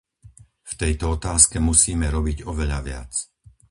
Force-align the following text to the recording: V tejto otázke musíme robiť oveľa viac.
V 0.65 0.73
tejto 0.81 1.05
otázke 1.17 1.57
musíme 1.69 2.07
robiť 2.17 2.37
oveľa 2.51 2.79
viac. 2.89 3.13